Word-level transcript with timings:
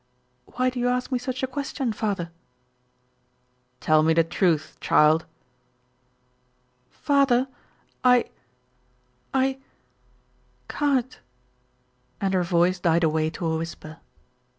"Why 0.55 0.71
do 0.71 0.79
you 0.79 0.89
ask 0.89 1.11
me 1.11 1.19
such 1.19 1.43
a 1.43 1.47
question, 1.47 1.93
father?" 1.93 2.31
"Tell 3.79 4.01
me 4.01 4.15
the 4.15 4.23
truth, 4.23 4.75
child." 4.79 5.27
"Father! 6.89 7.47
I 8.03 8.25
I 9.31 9.59
can't," 10.67 11.19
and 12.19 12.33
her 12.33 12.41
voice 12.41 12.79
died 12.79 13.03
away 13.03 13.29
to 13.29 13.45
a 13.45 13.57
whisper. 13.59 13.99